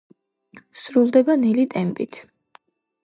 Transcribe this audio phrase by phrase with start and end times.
[0.83, 2.21] სრულდება ნელი ტემპით.